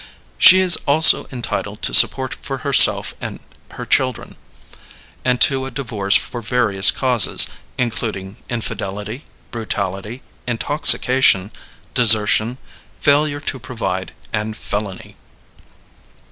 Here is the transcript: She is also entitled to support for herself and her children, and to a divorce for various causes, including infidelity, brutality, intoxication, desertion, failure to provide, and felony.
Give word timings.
She 0.39 0.61
is 0.61 0.77
also 0.87 1.27
entitled 1.31 1.83
to 1.83 1.93
support 1.93 2.33
for 2.41 2.57
herself 2.65 3.13
and 3.21 3.39
her 3.73 3.85
children, 3.85 4.35
and 5.23 5.39
to 5.41 5.67
a 5.67 5.69
divorce 5.69 6.15
for 6.15 6.41
various 6.41 6.89
causes, 6.89 7.45
including 7.77 8.37
infidelity, 8.49 9.25
brutality, 9.51 10.23
intoxication, 10.47 11.51
desertion, 11.93 12.57
failure 12.99 13.39
to 13.41 13.59
provide, 13.59 14.11
and 14.33 14.57
felony. 14.57 15.17